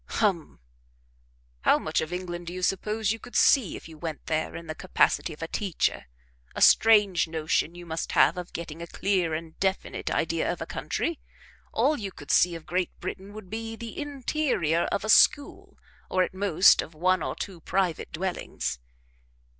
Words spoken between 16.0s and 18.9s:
or at most of one or two private dwellings."